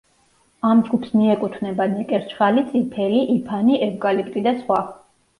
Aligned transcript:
ამ 0.67 0.79
ჯგუფს 0.85 1.09
მიეკუთვნება 1.17 1.85
ნეკერჩხალი, 1.91 2.63
წიფელი, 2.69 3.19
იფანი, 3.33 3.77
ევკალიპტი 3.89 4.43
და 4.49 4.55
სხვა. 4.63 4.81